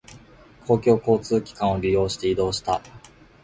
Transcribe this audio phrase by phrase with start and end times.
[0.65, 2.81] 公共交通機関を利用して移動した。